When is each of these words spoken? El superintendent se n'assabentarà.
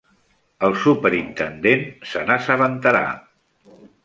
El 0.67 0.71
superintendent 0.85 1.85
se 2.13 2.25
n'assabentarà. 2.31 3.05